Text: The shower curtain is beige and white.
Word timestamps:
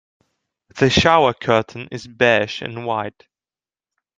The 0.79 0.89
shower 0.89 1.31
curtain 1.35 1.87
is 1.91 2.07
beige 2.07 2.63
and 2.63 2.87
white. 2.87 3.27